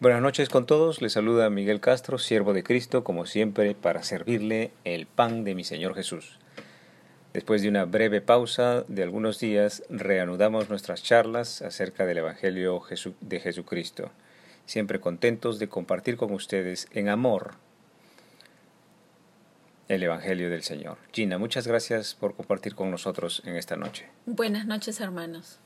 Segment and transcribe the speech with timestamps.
[0.00, 4.72] Buenas noches con todos, les saluda Miguel Castro, siervo de Cristo, como siempre, para servirle
[4.82, 6.40] el pan de mi Señor Jesús.
[7.32, 12.82] Después de una breve pausa de algunos días, reanudamos nuestras charlas acerca del Evangelio
[13.20, 14.10] de Jesucristo,
[14.66, 17.54] siempre contentos de compartir con ustedes en amor
[19.86, 20.98] el Evangelio del Señor.
[21.12, 24.08] Gina, muchas gracias por compartir con nosotros en esta noche.
[24.26, 25.60] Buenas noches, hermanos.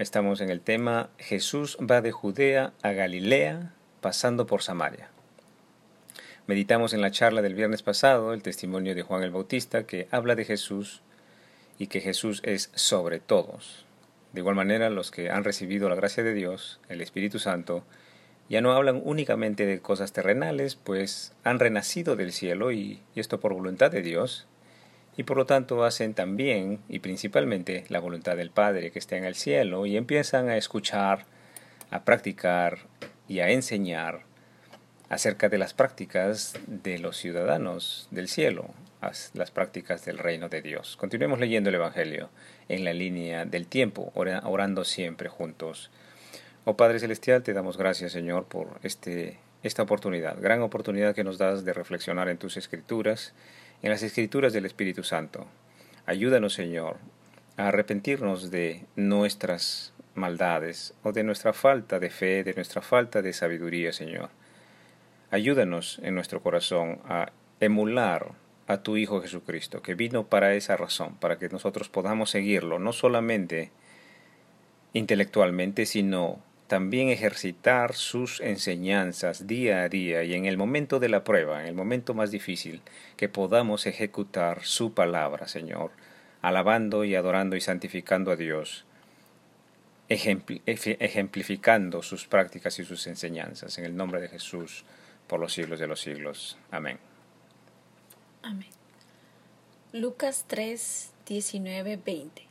[0.00, 5.10] Estamos en el tema Jesús va de Judea a Galilea pasando por Samaria.
[6.46, 10.36] Meditamos en la charla del viernes pasado el testimonio de Juan el Bautista que habla
[10.36, 11.02] de Jesús
[11.78, 13.84] y que Jesús es sobre todos.
[14.32, 17.84] De igual manera, los que han recibido la gracia de Dios, el Espíritu Santo,
[18.48, 23.38] ya no hablan únicamente de cosas terrenales, pues han renacido del cielo y, y esto
[23.38, 24.46] por voluntad de Dios,
[25.16, 29.24] y por lo tanto hacen también y principalmente la voluntad del Padre que está en
[29.24, 31.26] el cielo y empiezan a escuchar,
[31.90, 32.78] a practicar
[33.28, 34.22] y a enseñar
[35.08, 38.70] acerca de las prácticas de los ciudadanos del cielo,
[39.34, 40.96] las prácticas del reino de Dios.
[40.96, 42.30] Continuemos leyendo el Evangelio
[42.68, 45.90] en la línea del tiempo, orando siempre juntos.
[46.64, 51.38] Oh Padre Celestial, te damos gracias Señor por este, esta oportunidad, gran oportunidad que nos
[51.38, 53.34] das de reflexionar en tus escrituras
[53.82, 55.46] en las escrituras del Espíritu Santo.
[56.06, 56.96] Ayúdanos, Señor,
[57.56, 63.32] a arrepentirnos de nuestras maldades o de nuestra falta de fe, de nuestra falta de
[63.32, 64.30] sabiduría, Señor.
[65.30, 68.32] Ayúdanos en nuestro corazón a emular
[68.66, 72.92] a tu Hijo Jesucristo, que vino para esa razón, para que nosotros podamos seguirlo, no
[72.92, 73.70] solamente
[74.92, 81.24] intelectualmente, sino también ejercitar sus enseñanzas día a día y en el momento de la
[81.24, 82.80] prueba, en el momento más difícil,
[83.16, 85.90] que podamos ejecutar su palabra, Señor,
[86.42, 88.84] alabando y adorando y santificando a Dios,
[90.08, 93.76] ejemplificando sus prácticas y sus enseñanzas.
[93.78, 94.84] En el nombre de Jesús,
[95.26, 96.56] por los siglos de los siglos.
[96.70, 97.00] Amén.
[98.44, 98.70] Amén.
[99.92, 102.46] Lucas 3, 19, 20.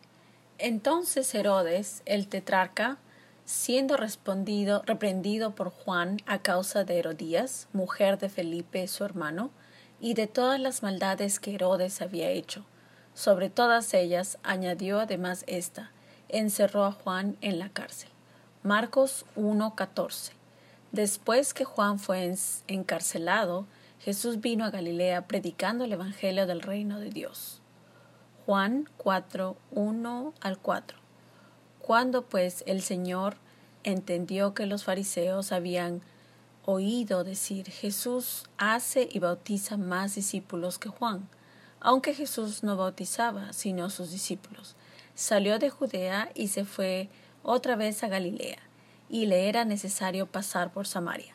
[0.58, 2.98] Entonces Herodes, el tetrarca,
[3.50, 9.50] siendo respondido, reprendido por Juan a causa de Herodías, mujer de Felipe su hermano,
[10.00, 12.64] y de todas las maldades que Herodes había hecho.
[13.16, 15.92] Sobre todas ellas añadió además esta,
[16.28, 18.12] encerró a Juan en la cárcel.
[18.62, 20.34] Marcos 1:14.
[20.92, 22.32] Después que Juan fue
[22.68, 23.66] encarcelado,
[23.98, 27.64] Jesús vino a Galilea predicando el Evangelio del reino de Dios.
[28.46, 29.58] Juan 4,
[30.40, 31.09] al 4.
[31.80, 33.36] Cuando pues el Señor
[33.84, 36.02] entendió que los fariseos habían
[36.66, 41.28] oído decir Jesús hace y bautiza más discípulos que Juan,
[41.80, 44.76] aunque Jesús no bautizaba sino sus discípulos,
[45.16, 47.10] salió de Judea y se fue
[47.44, 48.60] otra vez a Galilea,
[49.10, 51.34] y le era necesario pasar por Samaria.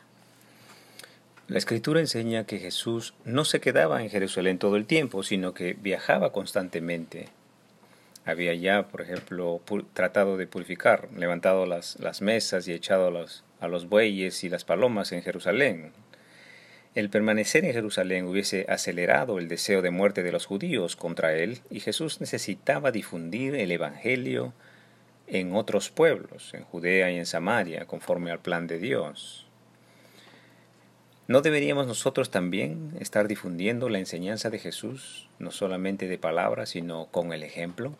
[1.47, 5.73] La escritura enseña que Jesús no se quedaba en Jerusalén todo el tiempo, sino que
[5.73, 7.29] viajaba constantemente
[8.25, 9.61] había ya, por ejemplo,
[9.93, 13.25] tratado de purificar, levantado las, mesas y echado
[13.59, 15.93] a los bueyes y las palomas en Jerusalén.
[16.95, 21.59] El permanecer en Jerusalén hubiese acelerado el deseo de muerte de los judíos contra él,
[21.69, 24.53] y Jesús necesitaba difundir el Evangelio
[25.27, 29.45] en otros pueblos, en Judea y en Samaria, conforme al plan de Dios.
[31.27, 37.07] ¿No deberíamos nosotros también estar difundiendo la enseñanza de Jesús, no solamente de palabras, sino
[37.07, 37.97] con el ejemplo?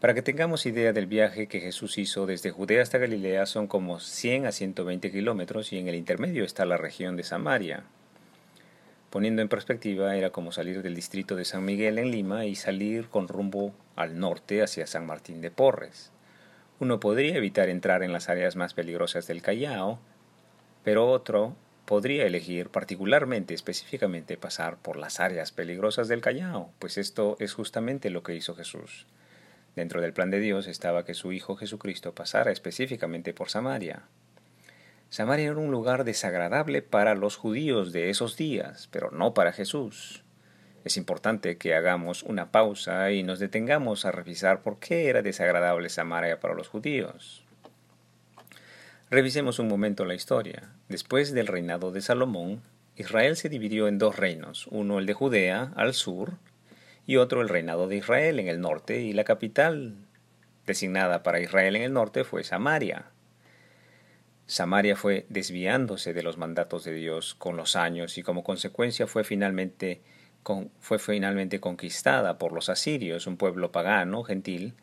[0.00, 3.98] Para que tengamos idea del viaje que Jesús hizo desde Judea hasta Galilea son como
[3.98, 7.82] 100 a 120 kilómetros y en el intermedio está la región de Samaria.
[9.10, 13.08] Poniendo en perspectiva, era como salir del distrito de San Miguel en Lima y salir
[13.08, 16.12] con rumbo al norte hacia San Martín de Porres.
[16.78, 19.98] Uno podría evitar entrar en las áreas más peligrosas del Callao,
[20.84, 21.56] pero otro
[21.86, 28.10] podría elegir particularmente, específicamente, pasar por las áreas peligrosas del Callao, pues esto es justamente
[28.10, 29.06] lo que hizo Jesús.
[29.76, 34.02] Dentro del plan de Dios estaba que su Hijo Jesucristo pasara específicamente por Samaria.
[35.10, 40.22] Samaria era un lugar desagradable para los judíos de esos días, pero no para Jesús.
[40.84, 45.88] Es importante que hagamos una pausa y nos detengamos a revisar por qué era desagradable
[45.88, 47.44] Samaria para los judíos.
[49.10, 50.70] Revisemos un momento la historia.
[50.88, 52.60] Después del reinado de Salomón,
[52.96, 56.34] Israel se dividió en dos reinos, uno el de Judea al sur
[57.08, 59.94] y otro el reinado de Israel en el norte, y la capital
[60.66, 63.06] designada para Israel en el norte fue Samaria.
[64.46, 69.24] Samaria fue desviándose de los mandatos de Dios con los años y como consecuencia fue
[69.24, 70.02] finalmente,
[70.80, 74.74] fue finalmente conquistada por los asirios, un pueblo pagano, gentil,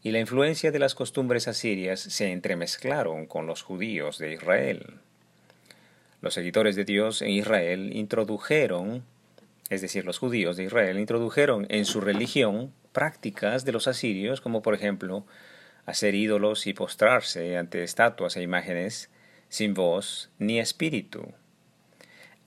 [0.00, 5.00] y la influencia de las costumbres asirias se entremezclaron con los judíos de Israel.
[6.20, 9.02] Los seguidores de Dios en Israel introdujeron,
[9.70, 14.62] es decir, los judíos de Israel introdujeron en su religión prácticas de los asirios, como
[14.62, 15.26] por ejemplo
[15.86, 19.10] hacer ídolos y postrarse ante estatuas e imágenes
[19.48, 21.32] sin voz ni espíritu.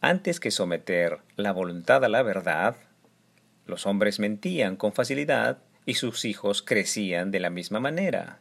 [0.02, 2.76] Antes que someter la voluntad a la verdad,
[3.66, 8.40] los hombres mentían con facilidad y sus hijos crecían de la misma manera.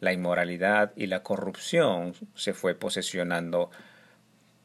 [0.00, 3.70] La inmoralidad y la corrupción se fue posesionando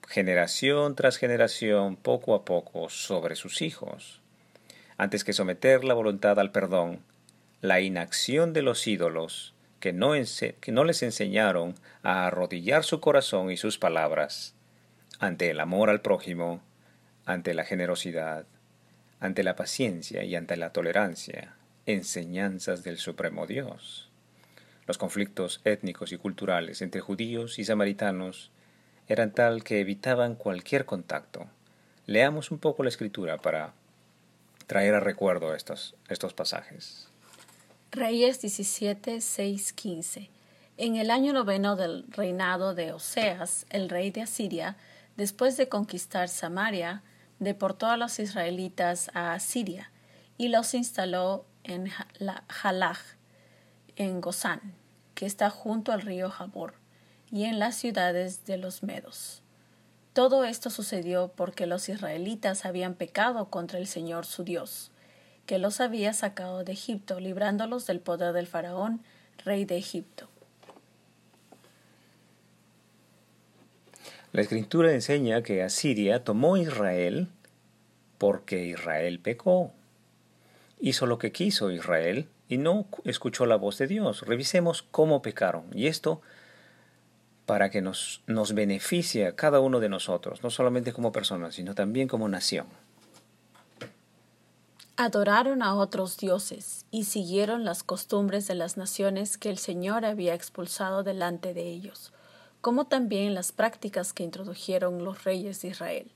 [0.07, 4.21] generación tras generación, poco a poco, sobre sus hijos.
[4.97, 7.01] Antes que someter la voluntad al perdón,
[7.61, 13.51] la inacción de los ídolos, que no, que no les enseñaron a arrodillar su corazón
[13.51, 14.55] y sus palabras,
[15.19, 16.61] ante el amor al prójimo,
[17.25, 18.45] ante la generosidad,
[19.19, 21.55] ante la paciencia y ante la tolerancia,
[21.85, 24.09] enseñanzas del Supremo Dios.
[24.87, 28.51] Los conflictos étnicos y culturales entre judíos y samaritanos
[29.07, 31.47] eran tal que evitaban cualquier contacto.
[32.05, 33.73] Leamos un poco la escritura para
[34.67, 37.09] traer a recuerdo estos, estos pasajes.
[37.91, 40.29] Reyes 17, 6, 15.
[40.77, 44.77] En el año noveno del reinado de Oseas, el rey de Asiria,
[45.15, 47.01] después de conquistar Samaria,
[47.39, 49.91] deportó a los israelitas a Asiria
[50.37, 51.89] y los instaló en
[52.47, 52.99] Jalaj,
[53.95, 54.75] en Gozán,
[55.15, 56.75] que está junto al río Jabor,
[57.31, 59.41] y en las ciudades de los Medos.
[60.13, 64.91] Todo esto sucedió porque los israelitas habían pecado contra el Señor su Dios,
[65.45, 69.01] que los había sacado de Egipto, librándolos del poder del faraón,
[69.45, 70.27] rey de Egipto.
[74.31, 77.27] La escritura enseña que Asiria tomó Israel
[78.17, 79.71] porque Israel pecó
[80.79, 84.21] hizo lo que quiso Israel y no escuchó la voz de Dios.
[84.21, 85.65] Revisemos cómo pecaron.
[85.73, 86.21] Y esto
[87.47, 92.09] para que nos, nos beneficie cada uno de nosotros, no solamente como personas, sino también
[92.09, 92.67] como nación.
[94.97, 100.33] Adoraron a otros dioses y siguieron las costumbres de las naciones que el Señor había
[100.33, 102.11] expulsado delante de ellos,
[102.59, 106.11] como también las prácticas que introdujeron los reyes de Israel.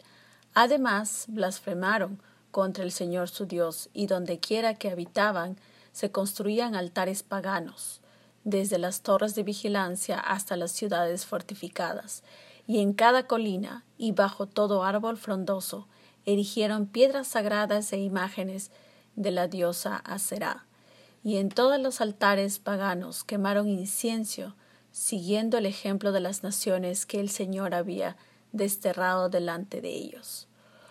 [0.54, 2.20] Además, blasfemaron
[2.52, 5.56] contra el Señor su Dios, y donde quiera que habitaban
[5.94, 8.01] se construían altares paganos,
[8.44, 12.24] desde las torres de vigilancia hasta las ciudades fortificadas,
[12.68, 15.88] y en cada colina y bajo todo árbol frondoso
[16.26, 18.72] erigieron piedras sagradas e imágenes
[19.16, 20.66] de la diosa Aserá,
[21.24, 24.56] y en todos los altares paganos quemaron incienso,
[24.92, 28.18] siguiendo el ejemplo de las naciones que el Señor había
[28.52, 30.48] desterrado delante de ellos.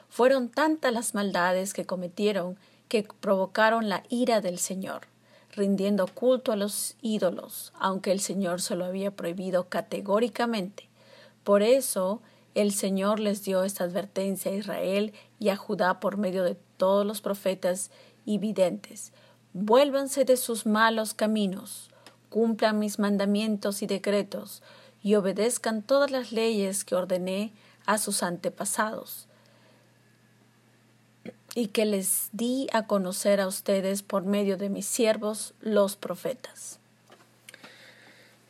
[0.08, 2.58] Fueron tantas las maldades que cometieron
[2.88, 5.09] que provocaron la ira del Señor,
[5.52, 10.88] rindiendo culto a los ídolos, aunque el Señor se lo había prohibido categóricamente.
[11.44, 12.20] Por eso
[12.54, 17.06] el Señor les dio esta advertencia a Israel y a Judá por medio de todos
[17.06, 17.90] los profetas
[18.24, 19.12] y videntes.
[19.52, 21.90] Vuélvanse de sus malos caminos,
[22.28, 24.62] cumplan mis mandamientos y decretos,
[25.02, 27.52] y obedezcan todas las leyes que ordené
[27.86, 29.29] a sus antepasados
[31.54, 36.78] y que les di a conocer a ustedes por medio de mis siervos, los profetas.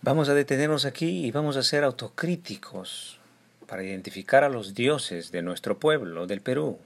[0.02, 3.19] Vamos a detenernos aquí y vamos a ser autocríticos
[3.67, 6.79] para identificar a los dioses de nuestro pueblo, del Perú,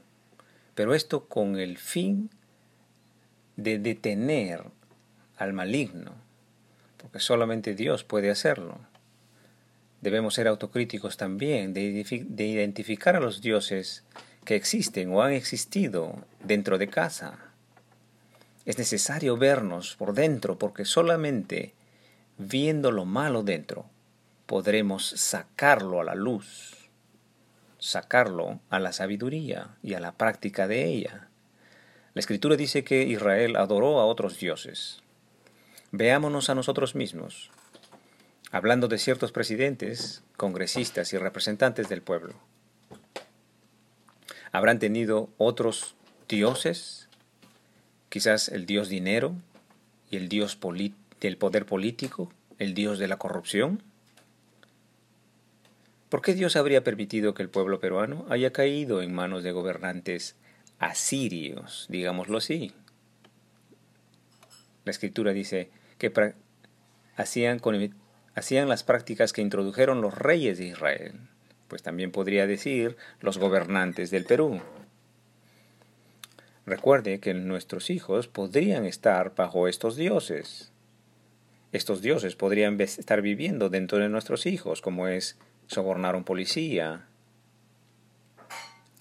[0.75, 2.31] pero esto con el fin
[3.57, 4.65] de detener
[5.37, 6.13] al maligno,
[6.99, 8.79] porque solamente Dios puede hacerlo.
[10.01, 14.05] Debemos ser autocríticos también de, identificar a los dioses
[14.45, 17.39] que existen o han existido dentro de casa.
[18.65, 21.75] Es necesario vernos por dentro porque solamente
[22.39, 23.87] viendo lo malo dentro
[24.47, 26.89] podremos sacarlo a la luz,
[27.79, 31.29] sacarlo a la sabiduría y a la práctica de ella.
[32.15, 35.03] La escritura dice que Israel adoró a otros dioses.
[35.91, 37.51] Veámonos a nosotros mismos,
[38.51, 42.35] hablando de ciertos presidentes, congresistas y representantes del pueblo.
[44.55, 45.97] ¿Habrán tenido otros
[46.29, 47.09] dioses?
[48.09, 49.35] Quizás el dios dinero
[50.13, 50.57] y el dios
[51.21, 53.83] del poder político, el dios de la corrupción.
[56.09, 60.37] ¿Por qué Dios habría permitido que el pueblo peruano haya caído en manos de gobernantes
[60.79, 62.71] asirios, digámoslo así?
[64.85, 65.69] La escritura dice
[65.99, 66.13] que
[67.17, 67.61] hacían,
[68.37, 71.19] hacían las prácticas que introdujeron los reyes de Israel
[71.75, 74.61] pues también podría decir los gobernantes del Perú.
[76.67, 80.71] Recuerde que nuestros hijos podrían estar bajo estos dioses.
[81.73, 87.07] estos dioses podrían estar viviendo dentro de nuestros hijos, como es sobornar a un policía.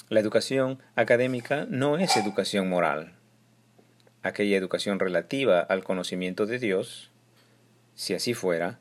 [0.10, 3.14] La educación académica no es educación moral.
[4.24, 7.12] Aquella educación relativa al conocimiento de Dios,
[7.94, 8.80] si así fuera,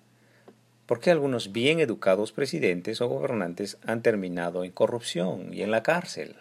[0.92, 5.82] ¿por qué algunos bien educados presidentes o gobernantes han terminado en corrupción y en la
[5.82, 6.36] cárcel?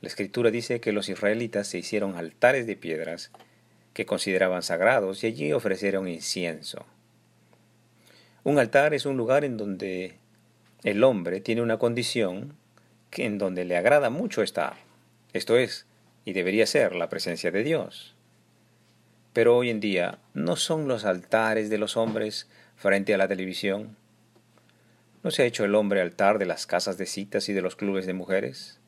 [0.00, 3.32] La escritura dice que los israelitas se hicieron altares de piedras
[3.94, 6.86] que consideraban sagrados y allí ofrecieron incienso.
[8.44, 10.14] Un altar es un lugar en donde
[10.84, 12.54] el hombre tiene una condición
[13.10, 14.74] que en donde le agrada mucho estar.
[15.32, 15.84] Esto es,
[16.24, 18.14] y debería ser, la presencia de Dios.
[19.32, 23.96] Pero hoy en día, ¿no son los altares de los hombres frente a la televisión?
[25.22, 27.74] ¿No se ha hecho el hombre altar de las casas de citas y de los
[27.74, 28.78] clubes de mujeres?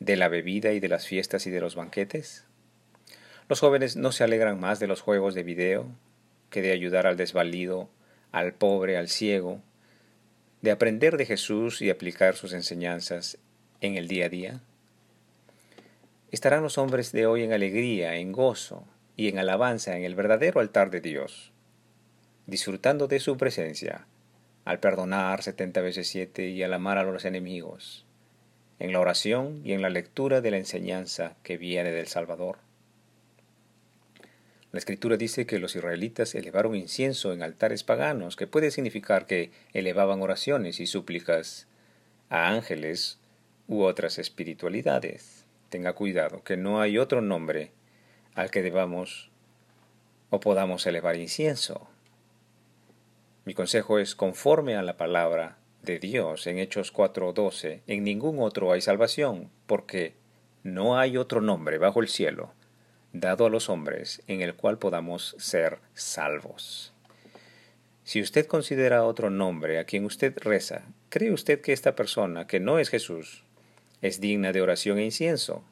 [0.00, 2.44] ¿De la bebida y de las fiestas y de los banquetes?
[3.48, 5.86] Los jóvenes no se alegran más de los juegos de video
[6.50, 7.88] que de ayudar al desvalido
[8.32, 9.60] al pobre, al ciego,
[10.62, 13.38] de aprender de Jesús y aplicar sus enseñanzas
[13.80, 14.60] en el día a día?
[16.32, 18.84] Estarán los hombres de hoy en alegría, en gozo
[19.16, 21.52] y en alabanza en el verdadero altar de Dios,
[22.46, 24.06] disfrutando de su presencia,
[24.64, 28.04] al perdonar setenta veces siete y al amar a los enemigos,
[28.78, 32.58] en la oración y en la lectura de la enseñanza que viene del Salvador.
[34.72, 39.52] La escritura dice que los israelitas elevaron incienso en altares paganos, que puede significar que
[39.72, 41.68] elevaban oraciones y súplicas
[42.28, 43.20] a ángeles
[43.68, 45.44] u otras espiritualidades.
[45.68, 47.70] Tenga cuidado, que no hay otro nombre
[48.34, 49.30] al que debamos
[50.30, 51.88] o podamos elevar incienso.
[53.44, 57.82] Mi consejo es conforme a la palabra de Dios en Hechos 4:12.
[57.86, 60.14] En ningún otro hay salvación, porque
[60.62, 62.52] no hay otro nombre bajo el cielo
[63.14, 66.92] dado a los hombres en el cual podamos ser salvos.
[68.02, 72.60] Si usted considera otro nombre a quien usted reza, ¿cree usted que esta persona, que
[72.60, 73.44] no es Jesús,
[74.02, 75.64] es digna de oración e incienso?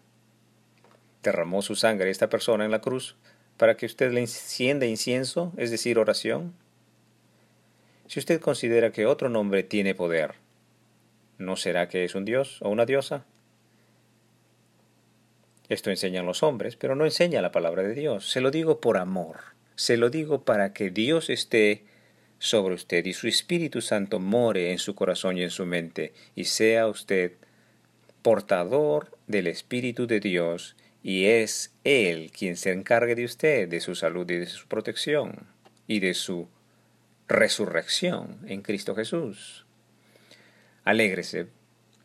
[1.23, 3.17] ¿Derramó su sangre esta persona en la cruz
[3.57, 6.55] para que usted le encienda incienso, es decir, oración?
[8.07, 10.35] Si usted considera que otro nombre tiene poder,
[11.39, 13.25] ¿no será que es un dios o una diosa?
[15.69, 18.31] Esto enseñan los hombres, pero no enseña la palabra de Dios.
[18.31, 19.39] Se lo digo por amor.
[19.75, 21.85] Se lo digo para que Dios esté
[22.39, 26.45] sobre usted y su Espíritu Santo more en su corazón y en su mente y
[26.47, 27.35] sea usted
[28.21, 33.95] portador del Espíritu de Dios y es Él quien se encargue de usted, de su
[33.95, 35.47] salud y de su protección
[35.87, 36.49] y de su
[37.29, 39.67] resurrección en Cristo Jesús.
[40.85, 41.47] Alégrese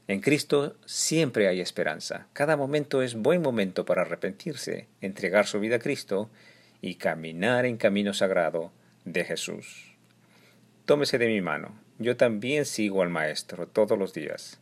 [0.08, 2.27] en Cristo siempre hay esperanza.
[2.32, 6.30] Cada momento es buen momento para arrepentirse, entregar su vida a Cristo
[6.82, 8.72] y caminar en camino sagrado
[9.04, 9.98] de Jesús.
[10.86, 11.77] Tómese de mi mano.
[12.00, 14.62] Yo también sigo al Maestro todos los días.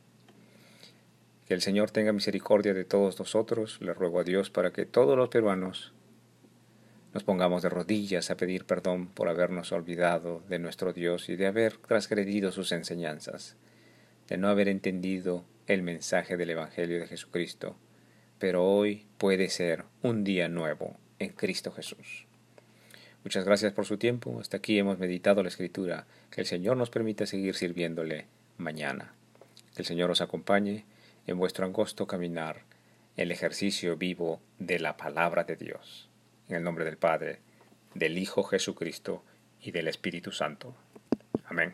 [1.47, 3.77] Que el Señor tenga misericordia de todos nosotros.
[3.81, 5.93] Le ruego a Dios para que todos los peruanos
[7.13, 11.47] nos pongamos de rodillas a pedir perdón por habernos olvidado de nuestro Dios y de
[11.47, 13.55] haber transgredido sus enseñanzas
[14.27, 17.75] de no haber entendido el mensaje del Evangelio de Jesucristo,
[18.39, 22.25] pero hoy puede ser un día nuevo en Cristo Jesús.
[23.23, 24.39] Muchas gracias por su tiempo.
[24.39, 26.05] Hasta aquí hemos meditado la Escritura.
[26.29, 29.13] Que el Señor nos permita seguir sirviéndole mañana.
[29.75, 30.85] Que el Señor os acompañe
[31.27, 32.63] en vuestro angosto caminar,
[33.17, 36.09] el ejercicio vivo de la palabra de Dios.
[36.47, 37.39] En el nombre del Padre,
[37.93, 39.23] del Hijo Jesucristo
[39.61, 40.75] y del Espíritu Santo.
[41.45, 41.73] Amén.